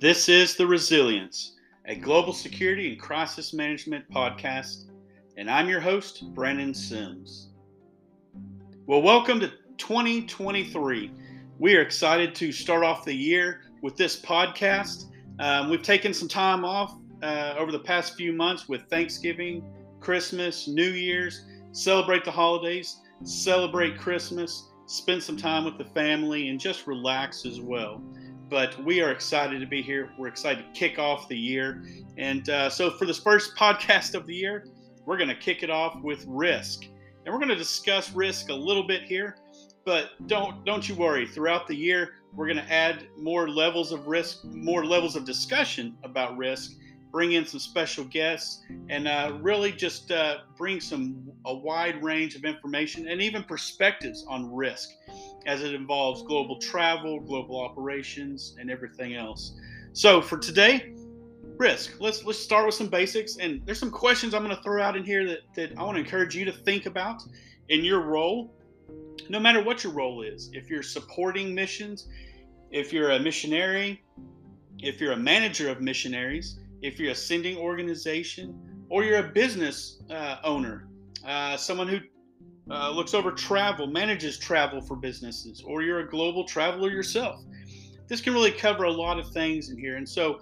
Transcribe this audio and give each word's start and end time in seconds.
This 0.00 0.30
is 0.30 0.56
The 0.56 0.66
Resilience, 0.66 1.56
a 1.84 1.94
global 1.94 2.32
security 2.32 2.90
and 2.90 2.98
crisis 2.98 3.52
management 3.52 4.10
podcast, 4.10 4.86
and 5.36 5.50
I'm 5.50 5.68
your 5.68 5.80
host, 5.80 6.24
Brandon 6.32 6.72
Sims. 6.72 7.50
Well, 8.86 9.02
welcome 9.02 9.40
to 9.40 9.52
2023. 9.76 11.12
We 11.58 11.76
are 11.76 11.82
excited 11.82 12.34
to 12.36 12.50
start 12.50 12.82
off 12.82 13.04
the 13.04 13.12
year 13.12 13.60
with 13.82 13.94
this 13.98 14.18
podcast. 14.18 15.04
Um, 15.38 15.68
we've 15.68 15.82
taken 15.82 16.14
some 16.14 16.28
time 16.28 16.64
off 16.64 16.96
uh, 17.22 17.56
over 17.58 17.70
the 17.70 17.80
past 17.80 18.16
few 18.16 18.32
months 18.32 18.70
with 18.70 18.88
Thanksgiving, 18.88 19.62
Christmas, 20.00 20.66
New 20.66 20.92
Year's, 20.92 21.44
celebrate 21.72 22.24
the 22.24 22.30
holidays, 22.30 23.00
celebrate 23.22 23.98
Christmas, 23.98 24.70
spend 24.86 25.22
some 25.22 25.36
time 25.36 25.66
with 25.66 25.76
the 25.76 25.84
family, 25.84 26.48
and 26.48 26.58
just 26.58 26.86
relax 26.86 27.44
as 27.44 27.60
well 27.60 28.00
but 28.50 28.82
we 28.84 29.00
are 29.00 29.12
excited 29.12 29.60
to 29.60 29.66
be 29.66 29.80
here. 29.80 30.10
We're 30.18 30.28
excited 30.28 30.64
to 30.66 30.78
kick 30.78 30.98
off 30.98 31.28
the 31.28 31.38
year. 31.38 31.84
And 32.18 32.48
uh, 32.50 32.68
so, 32.68 32.90
for 32.90 33.06
this 33.06 33.18
first 33.18 33.56
podcast 33.56 34.14
of 34.14 34.26
the 34.26 34.34
year, 34.34 34.66
we're 35.06 35.16
going 35.16 35.28
to 35.28 35.36
kick 35.36 35.62
it 35.62 35.70
off 35.70 36.02
with 36.02 36.24
risk. 36.26 36.84
And 37.24 37.32
we're 37.32 37.38
going 37.38 37.48
to 37.48 37.56
discuss 37.56 38.12
risk 38.12 38.48
a 38.48 38.54
little 38.54 38.86
bit 38.86 39.02
here, 39.02 39.36
but 39.84 40.10
don't 40.26 40.64
don't 40.64 40.88
you 40.88 40.96
worry. 40.96 41.26
Throughout 41.26 41.68
the 41.68 41.76
year, 41.76 42.14
we're 42.34 42.46
going 42.46 42.64
to 42.64 42.72
add 42.72 43.06
more 43.16 43.48
levels 43.48 43.92
of 43.92 44.08
risk, 44.08 44.44
more 44.44 44.84
levels 44.84 45.16
of 45.16 45.24
discussion 45.24 45.96
about 46.02 46.36
risk, 46.36 46.72
bring 47.12 47.32
in 47.32 47.46
some 47.46 47.60
special 47.60 48.04
guests, 48.04 48.62
and 48.88 49.06
uh, 49.06 49.32
really 49.40 49.70
just 49.70 50.10
uh, 50.10 50.38
bring 50.56 50.80
some 50.80 51.30
a 51.46 51.54
wide 51.54 52.02
range 52.02 52.34
of 52.34 52.44
information 52.44 53.08
and 53.08 53.22
even 53.22 53.44
perspectives 53.44 54.24
on 54.28 54.52
risk 54.52 54.90
as 55.46 55.62
it 55.62 55.74
involves 55.74 56.22
global 56.22 56.58
travel, 56.58 57.20
global 57.20 57.60
operations, 57.60 58.56
and 58.58 58.70
everything 58.70 59.14
else. 59.14 59.58
So 59.92 60.20
for 60.20 60.38
today, 60.38 60.92
risk. 61.60 62.00
Let's 62.00 62.24
let's 62.24 62.38
start 62.38 62.66
with 62.66 62.74
some 62.74 62.88
basics. 62.88 63.36
And 63.36 63.60
there's 63.64 63.78
some 63.78 63.90
questions 63.90 64.34
I'm 64.34 64.42
going 64.42 64.56
to 64.56 64.62
throw 64.62 64.82
out 64.82 64.96
in 64.96 65.04
here 65.04 65.26
that, 65.26 65.40
that 65.54 65.78
I 65.78 65.82
want 65.82 65.96
to 65.96 66.00
encourage 66.02 66.34
you 66.34 66.44
to 66.46 66.52
think 66.52 66.86
about 66.86 67.22
in 67.68 67.84
your 67.84 68.00
role, 68.00 68.52
no 69.28 69.38
matter 69.38 69.62
what 69.62 69.84
your 69.84 69.92
role 69.92 70.22
is. 70.22 70.50
If 70.52 70.68
you're 70.70 70.82
supporting 70.82 71.54
missions, 71.54 72.08
if 72.70 72.92
you're 72.92 73.10
a 73.10 73.20
missionary, 73.20 74.02
if 74.78 75.00
you're 75.00 75.12
a 75.12 75.16
manager 75.16 75.68
of 75.68 75.80
missionaries, 75.80 76.58
if 76.82 76.98
you're 76.98 77.12
a 77.12 77.14
sending 77.14 77.58
organization, 77.58 78.58
or 78.88 79.04
you're 79.04 79.18
a 79.18 79.30
business 79.30 80.02
uh, 80.10 80.38
owner, 80.42 80.88
uh, 81.26 81.56
someone 81.56 81.86
who 81.86 81.98
uh, 82.70 82.90
looks 82.90 83.14
over 83.14 83.32
travel, 83.32 83.86
manages 83.86 84.38
travel 84.38 84.80
for 84.80 84.96
businesses, 84.96 85.62
or 85.66 85.82
you're 85.82 86.00
a 86.00 86.08
global 86.08 86.44
traveler 86.44 86.90
yourself. 86.90 87.42
This 88.06 88.20
can 88.20 88.32
really 88.32 88.52
cover 88.52 88.84
a 88.84 88.90
lot 88.90 89.18
of 89.18 89.30
things 89.30 89.70
in 89.70 89.78
here. 89.78 89.96
And 89.96 90.08
so 90.08 90.40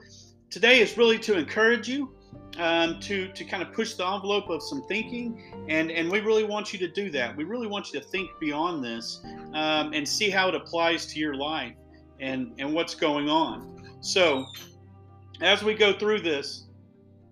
today 0.51 0.81
is 0.81 0.97
really 0.97 1.19
to 1.21 1.37
encourage 1.37 1.89
you 1.89 2.15
um, 2.59 2.99
to, 3.01 3.29
to 3.29 3.45
kind 3.45 3.63
of 3.63 3.73
push 3.73 3.95
the 3.95 4.07
envelope 4.07 4.49
of 4.49 4.63
some 4.63 4.83
thinking. 4.89 5.67
And, 5.69 5.91
and 5.91 6.11
we 6.11 6.21
really 6.21 6.45
want 6.45 6.73
you 6.73 6.79
to 6.81 6.89
do 6.89 7.11
that. 7.11 7.37
We 7.37 7.45
really 7.45 7.67
want 7.67 7.93
you 7.93 8.01
to 8.01 8.07
think 8.07 8.31
beyond 8.41 8.85
this 8.85 9.21
um, 9.55 9.93
and 9.93 10.07
see 10.07 10.31
how 10.31 10.49
it 10.49 10.55
applies 10.55 11.07
to 11.07 11.19
your 11.19 11.35
life 11.35 11.75
and, 12.21 12.53
and 12.59 12.75
what's 12.75 12.95
going 12.95 13.29
on. 13.29 13.91
So 14.01 14.47
as 15.41 15.63
we 15.63 15.75
go 15.75 15.93
through 15.93 16.21
this, 16.21 16.67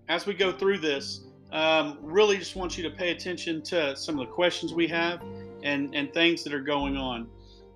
as 0.07 0.25
we 0.25 0.33
go 0.33 0.51
through 0.51 0.77
this, 0.79 1.26
um, 1.51 1.97
really 2.01 2.37
just 2.37 2.55
want 2.55 2.77
you 2.77 2.83
to 2.83 2.95
pay 2.95 3.11
attention 3.11 3.61
to 3.63 3.95
some 3.95 4.19
of 4.19 4.27
the 4.27 4.33
questions 4.33 4.73
we 4.73 4.87
have 4.87 5.21
and, 5.63 5.93
and 5.95 6.13
things 6.13 6.43
that 6.43 6.53
are 6.53 6.61
going 6.61 6.97
on. 6.97 7.27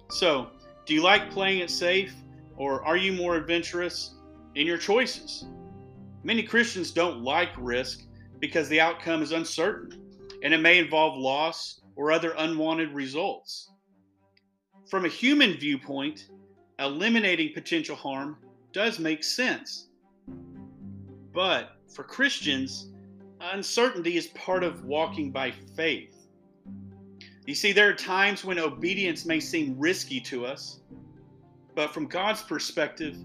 So, 0.10 0.50
do 0.86 0.94
you 0.94 1.02
like 1.02 1.32
playing 1.32 1.60
it 1.60 1.70
safe 1.70 2.14
or 2.58 2.84
are 2.84 2.98
you 2.98 3.14
more 3.14 3.36
adventurous 3.36 4.16
in 4.56 4.68
your 4.68 4.78
choices? 4.78 5.46
Many 6.24 6.44
Christians 6.44 6.92
don't 6.92 7.24
like 7.24 7.50
risk 7.58 8.04
because 8.40 8.68
the 8.70 8.82
outcome 8.82 9.22
is 9.22 9.32
uncertain 9.32 10.02
and 10.44 10.54
it 10.54 10.60
may 10.60 10.78
involve 10.78 11.18
loss 11.18 11.82
or 11.96 12.12
other 12.12 12.34
unwanted 12.38 12.92
results. 12.94 13.72
From 14.90 15.06
a 15.06 15.10
human 15.10 15.58
viewpoint, 15.58 16.28
eliminating 16.80 17.54
potential 17.54 17.96
harm 17.96 18.38
does 18.74 19.00
make 19.00 19.24
sense. 19.24 19.88
But 21.34 21.78
for 21.94 22.04
Christians, 22.04 22.92
uncertainty 23.42 24.18
is 24.18 24.28
part 24.28 24.64
of 24.64 24.86
walking 24.86 25.32
by 25.32 25.52
faith. 25.76 26.16
You 27.46 27.56
see, 27.56 27.72
there 27.72 27.90
are 27.90 27.94
times 27.94 28.46
when 28.46 28.60
obedience 28.60 29.26
may 29.26 29.40
seem 29.40 29.78
risky 29.80 30.22
to 30.22 30.46
us, 30.46 30.80
but 31.76 31.94
from 31.94 32.06
God's 32.06 32.44
perspective, 32.44 33.18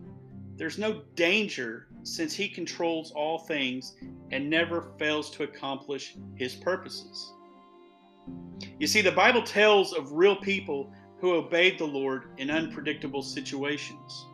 there's 0.56 0.78
no 0.78 1.02
danger 1.14 1.88
since 2.02 2.34
He 2.34 2.48
controls 2.48 3.12
all 3.12 3.40
things 3.40 3.94
and 4.32 4.48
never 4.48 4.92
fails 4.98 5.30
to 5.32 5.42
accomplish 5.42 6.14
His 6.36 6.54
purposes. 6.54 7.32
You 8.80 8.86
see, 8.86 9.02
the 9.02 9.12
Bible 9.12 9.42
tells 9.42 9.92
of 9.92 10.12
real 10.12 10.36
people 10.36 10.92
who 11.20 11.34
obeyed 11.34 11.78
the 11.78 11.84
Lord 11.84 12.30
in 12.38 12.50
unpredictable 12.50 13.22
situations. 13.22 14.26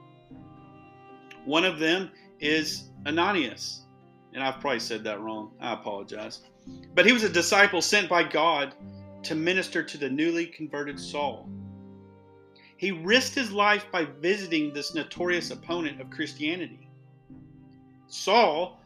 One 1.45 1.65
of 1.65 1.81
them 1.81 2.11
is 2.39 2.91
Ananias 3.07 3.83
and 4.35 4.43
I've 4.43 4.61
probably 4.61 4.81
said 4.81 5.05
that 5.05 5.21
wrong. 5.21 5.53
I 5.61 5.73
apologize. 5.75 6.41
But 6.95 7.07
he 7.07 7.13
was 7.13 7.25
a 7.25 7.29
disciple 7.29 7.83
sent 7.83 8.09
by 8.09 8.23
God 8.23 8.75
to 9.25 9.35
minister 9.35 9.83
to 9.83 9.99
the 9.99 10.11
newly 10.11 10.47
converted 10.47 10.99
Saul. 10.99 11.49
He 12.77 12.91
risked 12.91 13.35
his 13.35 13.53
life 13.53 13.87
by 13.93 14.05
visiting 14.05 14.73
this 14.73 14.95
notorious 14.95 15.51
opponent 15.51 16.01
of 16.01 16.11
Christianity. 16.11 16.89
Saul, 18.09 18.81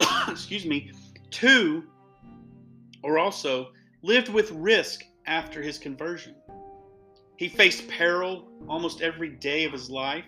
excuse 0.28 0.64
me, 0.64 0.92
too, 1.30 1.84
or 3.02 3.18
also 3.18 3.72
lived 4.02 4.28
with 4.28 4.50
risk 4.52 5.04
after 5.26 5.62
his 5.62 5.78
conversion. 5.78 6.34
He 7.36 7.48
faced 7.48 7.88
peril 7.88 8.48
almost 8.68 9.00
every 9.00 9.30
day 9.30 9.64
of 9.64 9.72
his 9.72 9.90
life 9.90 10.24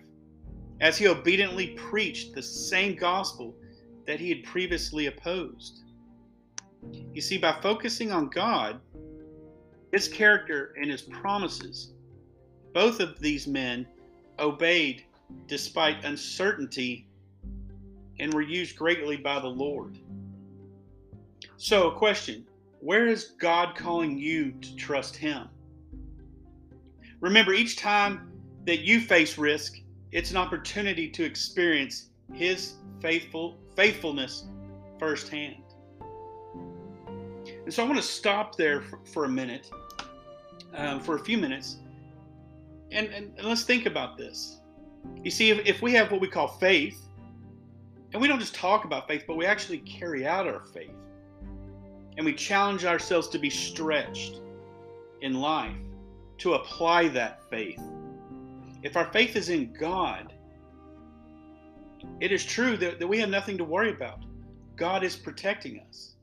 as 0.81 0.99
he 0.99 1.07
obediently 1.07 1.69
preached 1.69 2.35
the 2.35 2.43
same 2.43 2.97
gospel 2.97 3.55
that 4.07 4.21
he 4.21 4.29
had 4.29 4.45
previously 4.45 5.07
opposed. 5.07 5.83
You 7.13 7.21
see, 7.21 7.39
by 7.39 7.59
focusing 7.61 8.11
on 8.11 8.29
God, 8.29 8.81
his 9.93 10.09
character, 10.09 10.75
and 10.81 10.91
his 10.91 11.03
promises, 11.03 11.93
both 12.73 13.01
of 13.01 13.19
these 13.21 13.47
men 13.47 13.87
obeyed 14.39 15.05
despite 15.47 16.05
uncertainty 16.05 17.07
and 18.19 18.33
were 18.33 18.43
used 18.43 18.77
greatly 18.77 19.17
by 19.17 19.39
the 19.41 19.49
Lord. 19.49 19.99
So, 21.57 21.91
a 21.91 21.97
question 21.97 22.47
where 22.81 23.07
is 23.07 23.35
God 23.39 23.77
calling 23.77 24.19
you 24.19 24.53
to 24.61 24.77
trust 24.77 25.17
Him? 25.17 25.49
Remember, 27.21 27.53
each 27.53 27.77
time 27.77 28.33
that 28.67 28.81
you 28.81 29.01
face 29.01 29.39
risk, 29.39 29.79
it's 30.11 30.33
an 30.33 30.37
opportunity 30.37 31.09
to 31.11 31.25
experience 31.25 32.11
His 32.33 32.75
faithful 33.01 33.59
faithfulness 33.77 34.45
firsthand. 34.99 35.63
And 37.65 37.73
so 37.73 37.83
I 37.83 37.87
want 37.87 37.99
to 37.99 38.07
stop 38.07 38.57
there 38.57 38.83
for, 38.83 38.99
for 39.05 39.25
a 39.25 39.29
minute, 39.29 39.71
um, 40.75 41.01
for 41.01 41.17
a 41.17 41.19
few 41.19 41.39
minutes, 41.39 41.79
and, 42.91 43.07
and, 43.09 43.33
and, 43.37 43.47
let's 43.47 43.63
think 43.65 43.87
about 43.87 44.19
this. 44.19 44.59
You 45.23 45.31
see, 45.31 45.51
if, 45.51 45.67
if 45.67 45.83
we 45.83 45.93
have 45.93 46.11
what 46.11 46.21
we 46.21 46.29
call 46.29 46.49
faith, 46.49 47.01
and 48.13 48.21
we 48.21 48.29
don't 48.29 48.39
just 48.39 48.55
talk 48.55 48.85
about 48.85 49.09
faith, 49.09 49.25
but 49.27 49.37
we 49.37 49.47
actually 49.47 49.79
carry 49.79 50.27
out 50.27 50.47
our 50.47 50.65
faith, 50.75 50.95
and 52.17 52.27
we 52.27 52.35
challenge 52.35 52.85
ourselves 52.85 53.29
to 53.29 53.39
be 53.39 53.49
stretched 53.49 54.41
in 55.23 55.35
life, 55.35 55.77
to 56.39 56.55
apply 56.55 57.09
that 57.09 57.49
faith. 57.49 57.81
If 58.83 58.97
our 58.97 59.11
faith 59.13 59.37
is 59.37 59.49
in 59.49 59.73
God, 59.73 60.35
it 62.21 62.33
is 62.33 62.45
true 62.45 62.77
that, 62.79 62.99
that 62.99 63.07
we 63.07 63.19
have 63.19 63.29
nothing 63.29 63.59
to 63.59 63.65
worry 63.65 63.91
about. 63.91 64.25
God 64.77 65.05
is 65.05 65.17
protecting 65.17 65.81
us. 65.89 66.15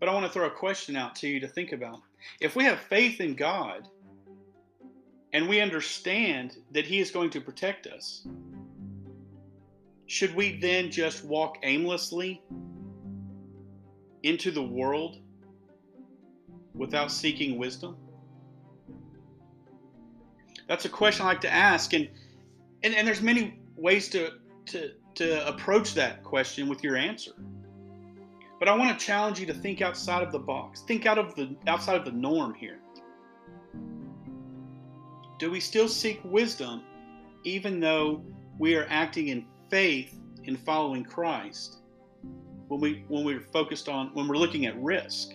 But 0.00 0.08
I 0.08 0.14
want 0.14 0.26
to 0.26 0.32
throw 0.32 0.46
a 0.46 0.50
question 0.50 0.96
out 0.96 1.14
to 1.16 1.28
you 1.28 1.40
to 1.40 1.48
think 1.48 1.72
about. 1.72 2.00
If 2.40 2.56
we 2.56 2.64
have 2.64 2.78
faith 2.80 3.20
in 3.20 3.34
God 3.34 3.88
and 5.32 5.48
we 5.48 5.60
understand 5.60 6.56
that 6.72 6.86
He 6.86 7.00
is 7.00 7.10
going 7.10 7.30
to 7.30 7.40
protect 7.40 7.86
us, 7.86 8.26
should 10.06 10.34
we 10.34 10.58
then 10.58 10.90
just 10.90 11.24
walk 11.24 11.58
aimlessly 11.62 12.42
into 14.22 14.50
the 14.50 14.62
world 14.62 15.18
without 16.74 17.10
seeking 17.12 17.58
wisdom? 17.58 17.96
That's 20.66 20.84
a 20.84 20.88
question 20.88 21.26
I 21.26 21.30
like 21.30 21.40
to 21.42 21.52
ask. 21.52 21.92
And 21.92 22.08
and, 22.82 22.94
and 22.94 23.06
there's 23.06 23.22
many 23.22 23.60
ways 23.76 24.08
to, 24.10 24.32
to, 24.66 24.92
to 25.14 25.48
approach 25.48 25.94
that 25.94 26.22
question 26.22 26.68
with 26.68 26.82
your 26.82 26.96
answer. 26.96 27.32
But 28.58 28.68
I 28.68 28.76
want 28.76 28.98
to 28.98 29.04
challenge 29.04 29.38
you 29.38 29.46
to 29.46 29.54
think 29.54 29.82
outside 29.82 30.22
of 30.22 30.32
the 30.32 30.38
box. 30.38 30.82
Think 30.82 31.06
out 31.06 31.18
of 31.18 31.34
the 31.36 31.56
outside 31.66 31.96
of 31.96 32.04
the 32.04 32.12
norm 32.12 32.54
here. 32.54 32.80
Do 35.38 35.50
we 35.50 35.60
still 35.60 35.88
seek 35.88 36.20
wisdom 36.24 36.82
even 37.44 37.78
though 37.78 38.24
we 38.58 38.74
are 38.74 38.86
acting 38.90 39.28
in 39.28 39.46
faith 39.70 40.18
in 40.44 40.56
following 40.56 41.04
Christ 41.04 41.78
when 42.68 42.80
we 42.80 43.04
when 43.08 43.24
we're 43.24 43.40
focused 43.40 43.88
on 43.88 44.10
when 44.14 44.28
we're 44.28 44.36
looking 44.36 44.66
at 44.66 44.80
risk. 44.80 45.32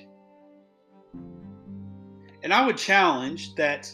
And 2.44 2.54
I 2.54 2.66
would 2.66 2.78
challenge 2.78 3.56
that 3.56 3.92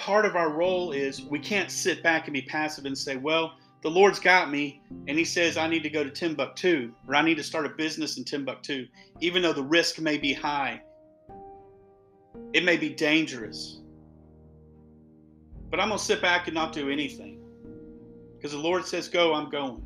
part 0.00 0.24
of 0.24 0.34
our 0.34 0.50
role 0.50 0.92
is 0.92 1.22
we 1.22 1.38
can't 1.38 1.70
sit 1.70 2.02
back 2.02 2.26
and 2.26 2.32
be 2.32 2.40
passive 2.40 2.86
and 2.86 2.96
say, 2.96 3.16
well, 3.16 3.52
the 3.82 3.90
Lord's 3.90 4.18
got 4.18 4.50
me, 4.50 4.80
and 5.06 5.16
He 5.16 5.24
says 5.24 5.58
I 5.58 5.68
need 5.68 5.82
to 5.82 5.90
go 5.90 6.02
to 6.02 6.10
Timbuktu 6.10 6.92
or 7.06 7.14
I 7.14 7.22
need 7.22 7.36
to 7.36 7.42
start 7.42 7.66
a 7.66 7.70
business 7.70 8.16
in 8.16 8.24
Timbuktu, 8.24 8.86
even 9.20 9.42
though 9.42 9.52
the 9.52 9.62
risk 9.62 10.00
may 10.00 10.16
be 10.16 10.32
high. 10.32 10.82
It 12.54 12.64
may 12.64 12.78
be 12.78 12.88
dangerous. 12.88 13.80
But 15.70 15.80
I'm 15.80 15.88
going 15.88 15.98
to 15.98 16.04
sit 16.04 16.22
back 16.22 16.48
and 16.48 16.54
not 16.54 16.72
do 16.72 16.90
anything. 16.90 17.38
Because 18.36 18.52
the 18.52 18.58
Lord 18.58 18.86
says, 18.86 19.06
go, 19.06 19.34
I'm 19.34 19.50
going. 19.50 19.82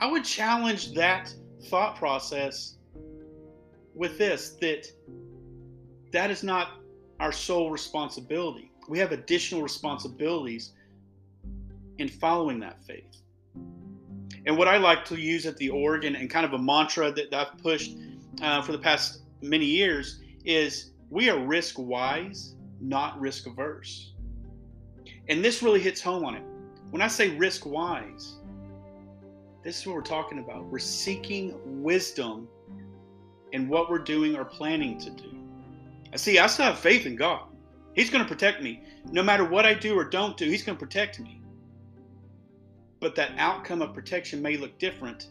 I 0.00 0.06
would 0.10 0.24
challenge 0.24 0.92
that 0.94 1.34
thought 1.64 1.96
process 1.96 2.76
with 3.94 4.18
this 4.18 4.56
that 4.60 4.86
that 6.12 6.30
is 6.30 6.42
not 6.42 6.80
our 7.20 7.32
sole 7.32 7.70
responsibility. 7.70 8.71
We 8.88 8.98
have 8.98 9.12
additional 9.12 9.62
responsibilities 9.62 10.72
in 11.98 12.08
following 12.08 12.60
that 12.60 12.82
faith. 12.84 13.22
And 14.44 14.56
what 14.58 14.66
I 14.66 14.76
like 14.76 15.04
to 15.06 15.16
use 15.16 15.46
at 15.46 15.56
the 15.56 15.70
organ 15.70 16.16
and 16.16 16.28
kind 16.28 16.44
of 16.44 16.52
a 16.52 16.58
mantra 16.58 17.12
that 17.12 17.32
I've 17.32 17.56
pushed 17.58 17.96
uh, 18.40 18.60
for 18.62 18.72
the 18.72 18.78
past 18.78 19.20
many 19.40 19.66
years 19.66 20.20
is 20.44 20.90
we 21.10 21.30
are 21.30 21.38
risk 21.38 21.78
wise, 21.78 22.54
not 22.80 23.20
risk 23.20 23.46
averse. 23.46 24.12
And 25.28 25.44
this 25.44 25.62
really 25.62 25.80
hits 25.80 26.00
home 26.00 26.24
on 26.24 26.34
it. 26.34 26.42
When 26.90 27.00
I 27.02 27.08
say 27.08 27.36
risk 27.36 27.64
wise, 27.66 28.34
this 29.62 29.80
is 29.80 29.86
what 29.86 29.94
we're 29.94 30.02
talking 30.02 30.40
about. 30.40 30.64
We're 30.64 30.80
seeking 30.80 31.54
wisdom 31.82 32.48
in 33.52 33.68
what 33.68 33.88
we're 33.88 33.98
doing 33.98 34.34
or 34.34 34.44
planning 34.44 34.98
to 34.98 35.10
do. 35.10 35.38
I 36.12 36.16
see, 36.16 36.38
I 36.38 36.46
still 36.48 36.66
have 36.66 36.78
faith 36.78 37.06
in 37.06 37.14
God. 37.14 37.46
He's 37.94 38.10
going 38.10 38.24
to 38.24 38.28
protect 38.28 38.62
me. 38.62 38.82
No 39.10 39.22
matter 39.22 39.44
what 39.44 39.66
I 39.66 39.74
do 39.74 39.98
or 39.98 40.04
don't 40.04 40.36
do, 40.36 40.46
He's 40.46 40.62
going 40.62 40.76
to 40.76 40.84
protect 40.84 41.20
me. 41.20 41.40
But 43.00 43.14
that 43.16 43.32
outcome 43.36 43.82
of 43.82 43.92
protection 43.92 44.40
may 44.40 44.56
look 44.56 44.78
different 44.78 45.28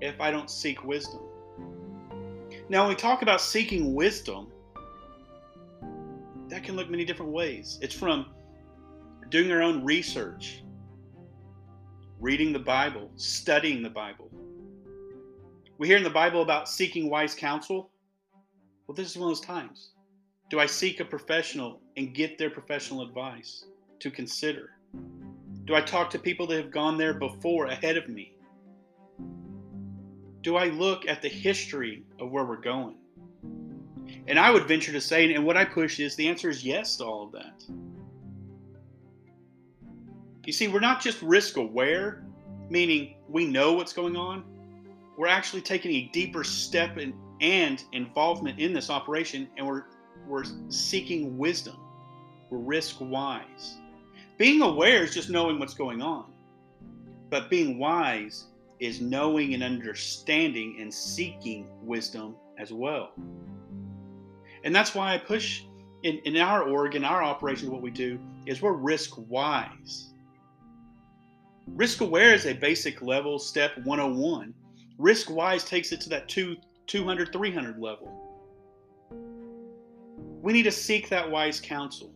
if 0.00 0.20
I 0.20 0.30
don't 0.30 0.50
seek 0.50 0.84
wisdom. 0.84 1.20
Now, 2.68 2.82
when 2.82 2.90
we 2.90 2.96
talk 2.96 3.22
about 3.22 3.40
seeking 3.40 3.94
wisdom, 3.94 4.48
that 6.48 6.64
can 6.64 6.76
look 6.76 6.90
many 6.90 7.04
different 7.04 7.32
ways. 7.32 7.78
It's 7.80 7.94
from 7.94 8.26
doing 9.30 9.50
our 9.50 9.62
own 9.62 9.84
research, 9.84 10.62
reading 12.20 12.52
the 12.52 12.58
Bible, 12.58 13.10
studying 13.16 13.82
the 13.82 13.90
Bible. 13.90 14.30
We 15.78 15.86
hear 15.86 15.96
in 15.96 16.02
the 16.02 16.10
Bible 16.10 16.42
about 16.42 16.68
seeking 16.68 17.10
wise 17.10 17.34
counsel. 17.34 17.90
Well, 18.86 18.94
this 18.94 19.10
is 19.10 19.16
one 19.16 19.30
of 19.30 19.36
those 19.36 19.46
times. 19.46 19.90
Do 20.48 20.60
I 20.60 20.66
seek 20.66 21.00
a 21.00 21.04
professional 21.04 21.80
and 21.96 22.14
get 22.14 22.38
their 22.38 22.50
professional 22.50 23.02
advice 23.02 23.64
to 23.98 24.10
consider? 24.10 24.70
Do 25.64 25.74
I 25.74 25.80
talk 25.80 26.10
to 26.10 26.18
people 26.20 26.46
that 26.46 26.56
have 26.56 26.70
gone 26.70 26.96
there 26.96 27.14
before, 27.14 27.66
ahead 27.66 27.96
of 27.96 28.08
me? 28.08 28.32
Do 30.42 30.54
I 30.56 30.66
look 30.66 31.08
at 31.08 31.20
the 31.20 31.28
history 31.28 32.04
of 32.20 32.30
where 32.30 32.44
we're 32.44 32.60
going? 32.60 32.94
And 34.28 34.38
I 34.38 34.52
would 34.52 34.68
venture 34.68 34.92
to 34.92 35.00
say, 35.00 35.34
and 35.34 35.44
what 35.44 35.56
I 35.56 35.64
push 35.64 35.98
is 35.98 36.14
the 36.14 36.28
answer 36.28 36.48
is 36.48 36.64
yes 36.64 36.96
to 36.98 37.04
all 37.04 37.24
of 37.24 37.32
that. 37.32 37.64
You 40.44 40.52
see, 40.52 40.68
we're 40.68 40.78
not 40.78 41.00
just 41.00 41.20
risk 41.22 41.56
aware, 41.56 42.24
meaning 42.70 43.16
we 43.28 43.46
know 43.46 43.72
what's 43.72 43.92
going 43.92 44.14
on. 44.14 44.44
We're 45.18 45.26
actually 45.26 45.62
taking 45.62 45.90
a 45.92 46.10
deeper 46.12 46.44
step 46.44 46.98
in, 46.98 47.14
and 47.40 47.82
involvement 47.92 48.60
in 48.60 48.72
this 48.72 48.88
operation, 48.88 49.48
and 49.56 49.66
we're, 49.66 49.86
we're 50.26 50.44
seeking 50.68 51.38
wisdom. 51.38 51.76
We're 52.50 52.58
risk 52.58 52.96
wise. 53.00 53.76
Being 54.38 54.62
aware 54.62 55.02
is 55.02 55.14
just 55.14 55.30
knowing 55.30 55.58
what's 55.58 55.74
going 55.74 56.02
on. 56.02 56.32
But 57.30 57.50
being 57.50 57.78
wise 57.78 58.44
is 58.78 59.00
knowing 59.00 59.54
and 59.54 59.62
understanding 59.62 60.76
and 60.80 60.92
seeking 60.92 61.66
wisdom 61.82 62.36
as 62.58 62.72
well. 62.72 63.12
And 64.64 64.74
that's 64.74 64.94
why 64.94 65.14
I 65.14 65.18
push 65.18 65.62
in, 66.02 66.18
in 66.18 66.36
our 66.36 66.62
org, 66.62 66.94
in 66.94 67.04
our 67.04 67.22
operation, 67.22 67.70
what 67.70 67.82
we 67.82 67.90
do 67.90 68.18
is 68.46 68.62
we're 68.62 68.72
risk 68.72 69.14
wise. 69.28 70.10
Risk 71.66 72.00
aware 72.00 72.32
is 72.32 72.46
a 72.46 72.52
basic 72.52 73.02
level, 73.02 73.38
step 73.38 73.72
101. 73.84 74.54
Risk 74.98 75.30
wise 75.30 75.64
takes 75.64 75.92
it 75.92 76.00
to 76.02 76.08
that 76.10 76.28
two, 76.28 76.56
200, 76.86 77.32
300 77.32 77.78
level. 77.80 78.25
We 80.46 80.52
need 80.52 80.62
to 80.62 80.70
seek 80.70 81.08
that 81.08 81.28
wise 81.28 81.58
counsel. 81.58 82.12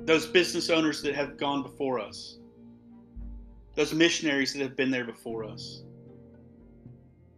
Those 0.00 0.26
business 0.26 0.68
owners 0.68 1.00
that 1.00 1.14
have 1.14 1.38
gone 1.38 1.62
before 1.62 1.98
us, 1.98 2.36
those 3.74 3.94
missionaries 3.94 4.52
that 4.52 4.60
have 4.60 4.76
been 4.76 4.90
there 4.90 5.06
before 5.06 5.42
us, 5.42 5.84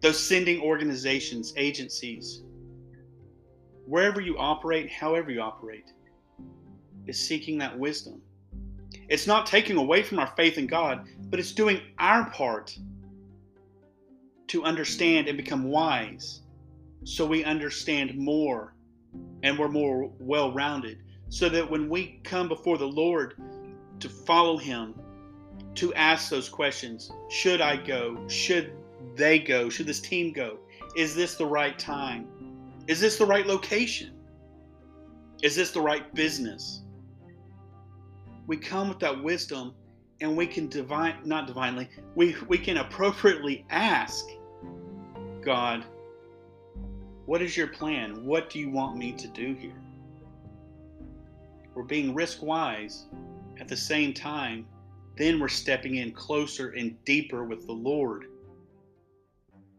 those 0.00 0.18
sending 0.18 0.60
organizations, 0.60 1.54
agencies, 1.56 2.42
wherever 3.86 4.20
you 4.20 4.36
operate, 4.38 4.90
however 4.90 5.30
you 5.30 5.40
operate, 5.40 5.92
is 7.06 7.16
seeking 7.16 7.56
that 7.58 7.78
wisdom. 7.78 8.20
It's 9.08 9.28
not 9.28 9.46
taking 9.46 9.76
away 9.76 10.02
from 10.02 10.18
our 10.18 10.32
faith 10.36 10.58
in 10.58 10.66
God, 10.66 11.06
but 11.26 11.38
it's 11.38 11.52
doing 11.52 11.80
our 12.00 12.28
part 12.30 12.76
to 14.48 14.64
understand 14.64 15.28
and 15.28 15.36
become 15.36 15.62
wise 15.62 16.40
so 17.04 17.24
we 17.24 17.44
understand 17.44 18.18
more 18.18 18.74
and 19.42 19.58
we're 19.58 19.68
more 19.68 20.10
well 20.18 20.52
rounded 20.52 20.98
so 21.28 21.48
that 21.48 21.70
when 21.70 21.88
we 21.88 22.20
come 22.24 22.48
before 22.48 22.78
the 22.78 22.86
Lord 22.86 23.34
to 24.00 24.08
follow 24.08 24.56
Him, 24.56 24.94
to 25.76 25.94
ask 25.94 26.30
those 26.30 26.48
questions 26.48 27.10
should 27.28 27.60
I 27.60 27.76
go? 27.76 28.26
Should 28.28 28.72
they 29.14 29.38
go? 29.38 29.68
Should 29.68 29.86
this 29.86 30.00
team 30.00 30.32
go? 30.32 30.58
Is 30.96 31.14
this 31.14 31.36
the 31.36 31.46
right 31.46 31.78
time? 31.78 32.26
Is 32.86 33.00
this 33.00 33.16
the 33.16 33.26
right 33.26 33.46
location? 33.46 34.12
Is 35.42 35.56
this 35.56 35.70
the 35.70 35.80
right 35.80 36.12
business? 36.14 36.82
We 38.46 38.56
come 38.56 38.88
with 38.88 38.98
that 38.98 39.22
wisdom 39.22 39.74
and 40.20 40.36
we 40.36 40.46
can 40.46 40.68
divine 40.68 41.16
not 41.24 41.46
divinely, 41.46 41.88
we, 42.14 42.36
we 42.48 42.58
can 42.58 42.78
appropriately 42.78 43.64
ask 43.70 44.26
God, 45.40 45.84
what 47.26 47.42
is 47.42 47.56
your 47.56 47.68
plan? 47.68 48.24
What 48.24 48.50
do 48.50 48.58
you 48.58 48.70
want 48.70 48.96
me 48.96 49.12
to 49.12 49.28
do 49.28 49.54
here? 49.54 49.80
we're 51.74 51.86
being 51.86 52.14
risk 52.14 52.42
wise 52.42 53.06
at 53.58 53.68
the 53.68 53.76
same 53.76 54.12
time, 54.12 54.66
then 55.16 55.40
we're 55.40 55.48
stepping 55.48 55.96
in 55.96 56.12
closer 56.12 56.70
and 56.70 57.02
deeper 57.04 57.44
with 57.44 57.66
the 57.66 57.72
Lord 57.72 58.26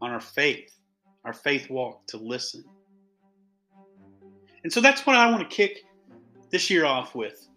on 0.00 0.10
our 0.10 0.20
faith, 0.20 0.70
our 1.24 1.32
faith 1.32 1.70
walk 1.70 2.04
to 2.08 2.16
listen. 2.16 2.64
And 4.64 4.72
so 4.72 4.80
that's 4.80 5.06
what 5.06 5.14
I 5.14 5.30
want 5.30 5.48
to 5.48 5.56
kick 5.56 5.84
this 6.50 6.70
year 6.70 6.84
off 6.84 7.14
with 7.14 7.48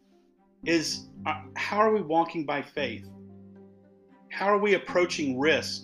is 0.66 1.08
uh, 1.26 1.42
how 1.56 1.78
are 1.78 1.94
we 1.94 2.02
walking 2.02 2.46
by 2.46 2.62
faith? 2.62 3.08
How 4.30 4.46
are 4.46 4.60
we 4.60 4.74
approaching 4.74 5.40
risk? 5.40 5.84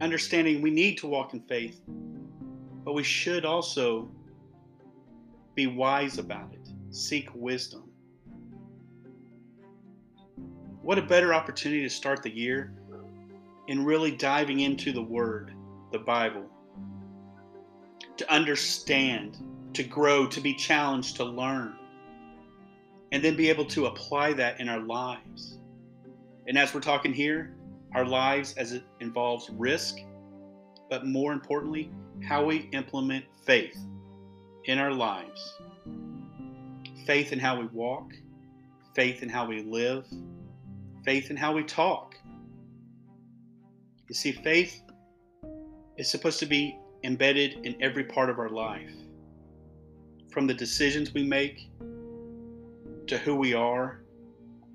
Understanding 0.00 0.62
we 0.62 0.70
need 0.70 0.96
to 0.98 1.06
walk 1.06 1.34
in 1.34 1.40
faith, 1.40 1.80
but 2.90 2.94
we 2.96 3.04
should 3.04 3.44
also 3.44 4.10
be 5.54 5.68
wise 5.68 6.18
about 6.18 6.52
it 6.52 6.68
seek 6.90 7.28
wisdom. 7.36 7.88
What 10.82 10.98
a 10.98 11.02
better 11.02 11.32
opportunity 11.32 11.82
to 11.82 11.88
start 11.88 12.24
the 12.24 12.34
year 12.34 12.72
in 13.68 13.84
really 13.84 14.10
diving 14.10 14.58
into 14.58 14.90
the 14.90 15.00
Word, 15.00 15.54
the 15.92 16.00
Bible, 16.00 16.46
to 18.16 18.28
understand, 18.28 19.38
to 19.74 19.84
grow, 19.84 20.26
to 20.26 20.40
be 20.40 20.52
challenged, 20.52 21.14
to 21.18 21.24
learn, 21.24 21.76
and 23.12 23.22
then 23.22 23.36
be 23.36 23.50
able 23.50 23.66
to 23.66 23.86
apply 23.86 24.32
that 24.32 24.58
in 24.58 24.68
our 24.68 24.80
lives. 24.80 25.60
And 26.48 26.58
as 26.58 26.74
we're 26.74 26.80
talking 26.80 27.12
here, 27.12 27.54
our 27.94 28.04
lives 28.04 28.54
as 28.54 28.72
it 28.72 28.82
involves 28.98 29.48
risk, 29.50 29.98
but 30.88 31.06
more 31.06 31.32
importantly, 31.32 31.92
how 32.26 32.44
we 32.44 32.68
implement 32.72 33.24
faith 33.44 33.78
in 34.64 34.78
our 34.78 34.92
lives 34.92 35.60
faith 37.06 37.32
in 37.32 37.40
how 37.40 37.58
we 37.58 37.66
walk, 37.66 38.12
faith 38.94 39.22
in 39.22 39.28
how 39.28 39.44
we 39.44 39.62
live, 39.62 40.06
faith 41.04 41.30
in 41.30 41.36
how 41.36 41.52
we 41.52 41.64
talk. 41.64 42.14
You 44.08 44.14
see, 44.14 44.30
faith 44.30 44.80
is 45.96 46.08
supposed 46.08 46.38
to 46.38 46.46
be 46.46 46.78
embedded 47.02 47.66
in 47.66 47.82
every 47.82 48.04
part 48.04 48.30
of 48.30 48.38
our 48.38 48.48
life, 48.48 48.92
from 50.30 50.46
the 50.46 50.54
decisions 50.54 51.12
we 51.12 51.24
make 51.24 51.68
to 53.06 53.18
who 53.18 53.34
we 53.34 53.54
are, 53.54 54.02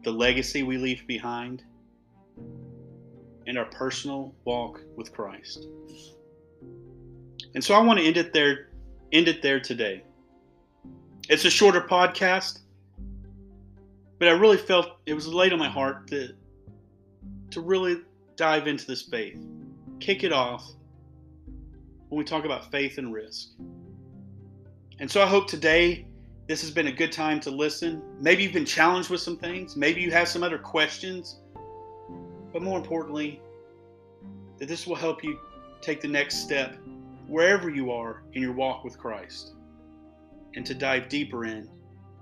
the 0.03 0.11
legacy 0.11 0.63
we 0.63 0.77
leave 0.77 1.07
behind, 1.07 1.63
and 3.47 3.57
our 3.57 3.65
personal 3.65 4.35
walk 4.43 4.81
with 4.97 5.13
Christ. 5.13 5.67
And 7.55 7.63
so 7.63 7.73
I 7.73 7.79
want 7.79 7.99
to 7.99 8.05
end 8.05 8.17
it 8.17 8.33
there 8.33 8.67
end 9.11 9.27
it 9.29 9.41
there 9.41 9.59
today. 9.59 10.03
It's 11.29 11.45
a 11.45 11.49
shorter 11.49 11.81
podcast, 11.81 12.59
but 14.19 14.27
I 14.27 14.31
really 14.31 14.57
felt 14.57 14.97
it 15.05 15.13
was 15.13 15.27
laid 15.27 15.53
on 15.53 15.59
my 15.59 15.69
heart 15.69 16.07
to 16.07 16.33
to 17.51 17.61
really 17.61 18.01
dive 18.35 18.67
into 18.67 18.85
this 18.85 19.03
faith. 19.03 19.39
Kick 20.01 20.25
it 20.25 20.33
off 20.33 20.69
when 22.09 22.19
we 22.19 22.25
talk 22.25 22.43
about 22.43 22.69
faith 22.71 22.97
and 22.97 23.13
risk. 23.13 23.51
And 24.99 25.09
so 25.09 25.21
I 25.21 25.25
hope 25.25 25.47
today 25.47 26.05
this 26.47 26.61
has 26.61 26.71
been 26.71 26.87
a 26.87 26.91
good 26.91 27.11
time 27.11 27.39
to 27.41 27.51
listen. 27.51 28.01
Maybe 28.19 28.43
you've 28.43 28.53
been 28.53 28.65
challenged 28.65 29.09
with 29.09 29.21
some 29.21 29.37
things. 29.37 29.77
Maybe 29.77 30.01
you 30.01 30.11
have 30.11 30.27
some 30.27 30.43
other 30.43 30.57
questions. 30.57 31.39
But 32.51 32.61
more 32.61 32.77
importantly, 32.77 33.41
that 34.57 34.67
this 34.67 34.85
will 34.85 34.95
help 34.95 35.23
you 35.23 35.39
take 35.81 36.01
the 36.01 36.07
next 36.07 36.43
step 36.43 36.77
wherever 37.27 37.69
you 37.69 37.91
are 37.91 38.23
in 38.33 38.41
your 38.41 38.53
walk 38.53 38.83
with 38.83 38.97
Christ 38.97 39.53
and 40.55 40.65
to 40.65 40.73
dive 40.73 41.09
deeper 41.09 41.45
in, 41.45 41.69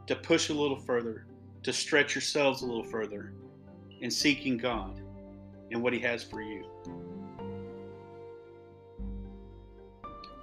to 0.08 0.16
push 0.16 0.50
a 0.50 0.54
little 0.54 0.80
further, 0.80 1.26
to 1.64 1.74
stretch 1.74 2.16
yourselves 2.16 2.62
a 2.62 2.66
little 2.66 2.84
further 2.84 3.34
in 4.02 4.10
seeking 4.10 4.58
God 4.58 5.02
and 5.72 5.82
what 5.82 5.94
He 5.94 6.00
has 6.00 6.24
for 6.24 6.42
you. 6.42 6.66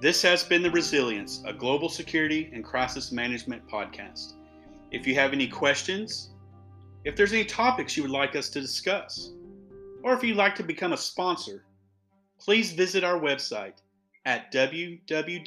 This 0.00 0.22
has 0.22 0.42
been 0.42 0.62
The 0.62 0.70
Resilience, 0.70 1.42
a 1.44 1.52
global 1.52 1.90
security 1.90 2.50
and 2.54 2.64
crisis 2.64 3.12
management 3.12 3.68
podcast. 3.68 4.32
If 4.90 5.06
you 5.06 5.14
have 5.14 5.32
any 5.32 5.46
questions, 5.46 6.30
if 7.04 7.16
there's 7.16 7.32
any 7.32 7.44
topics 7.44 7.96
you 7.96 8.02
would 8.02 8.12
like 8.12 8.34
us 8.34 8.48
to 8.50 8.60
discuss, 8.60 9.32
or 10.02 10.14
if 10.14 10.22
you'd 10.24 10.36
like 10.36 10.54
to 10.54 10.62
become 10.62 10.92
a 10.92 10.96
sponsor, 10.96 11.64
please 12.38 12.72
visit 12.72 13.04
our 13.04 13.20
website 13.20 13.74
at 14.24 14.52
www.ewgsx.com. 14.52 15.40